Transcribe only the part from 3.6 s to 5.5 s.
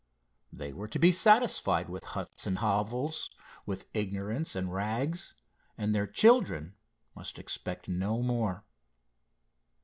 with ignorance and rags,